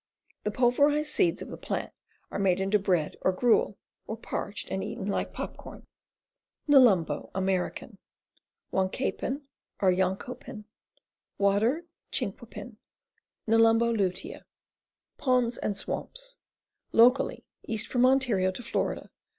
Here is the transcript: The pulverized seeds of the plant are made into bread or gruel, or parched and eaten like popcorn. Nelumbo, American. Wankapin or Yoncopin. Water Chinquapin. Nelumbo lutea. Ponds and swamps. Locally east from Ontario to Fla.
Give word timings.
The 0.45 0.49
pulverized 0.49 1.11
seeds 1.11 1.43
of 1.43 1.49
the 1.49 1.59
plant 1.59 1.93
are 2.31 2.39
made 2.39 2.59
into 2.59 2.79
bread 2.79 3.17
or 3.21 3.31
gruel, 3.31 3.77
or 4.07 4.17
parched 4.17 4.71
and 4.71 4.83
eaten 4.83 5.05
like 5.05 5.31
popcorn. 5.31 5.85
Nelumbo, 6.67 7.29
American. 7.35 7.99
Wankapin 8.73 9.43
or 9.79 9.91
Yoncopin. 9.91 10.63
Water 11.37 11.85
Chinquapin. 12.11 12.77
Nelumbo 13.47 13.95
lutea. 13.95 14.41
Ponds 15.17 15.59
and 15.59 15.77
swamps. 15.77 16.39
Locally 16.91 17.45
east 17.67 17.85
from 17.85 18.03
Ontario 18.03 18.49
to 18.49 18.63
Fla. 18.63 19.11